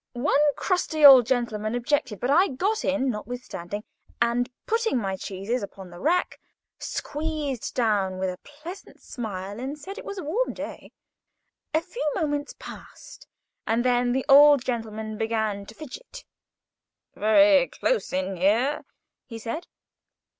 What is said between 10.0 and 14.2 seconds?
was a warm day. A few moments passed, and then